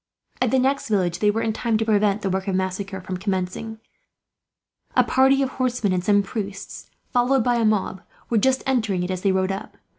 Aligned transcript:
At 0.41 0.49
the 0.49 0.57
next 0.57 0.89
village 0.89 1.19
they 1.19 1.29
were 1.29 1.43
in 1.43 1.53
time 1.53 1.77
to 1.77 1.85
prevent 1.85 2.23
the 2.23 2.29
work 2.31 2.47
of 2.47 2.55
massacre 2.55 3.01
from 3.01 3.17
commencing. 3.17 3.77
A 4.95 5.03
party 5.03 5.43
of 5.43 5.49
horsemen 5.51 5.93
and 5.93 6.03
some 6.03 6.23
priests, 6.23 6.89
followed 7.13 7.43
by 7.43 7.57
a 7.57 7.65
mob, 7.65 8.01
were 8.27 8.39
just 8.39 8.63
entering 8.65 9.03
it 9.03 9.11
as 9.11 9.21
they 9.21 9.31
rode 9.31 9.51
up. 9.51 9.77